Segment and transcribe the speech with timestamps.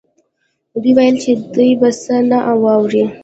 [0.81, 3.03] دوی ویل چې دی به څه نه واوري